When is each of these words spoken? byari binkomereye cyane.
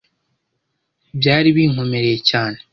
byari 1.19 1.47
binkomereye 1.55 2.17
cyane. 2.29 2.57